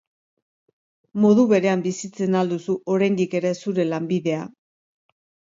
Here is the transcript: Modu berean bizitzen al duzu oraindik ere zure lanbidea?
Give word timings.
Modu 1.25 1.43
berean 1.51 1.83
bizitzen 1.89 2.37
al 2.41 2.49
duzu 2.53 2.77
oraindik 2.97 3.39
ere 3.41 3.55
zure 3.67 3.87
lanbidea? 3.93 4.45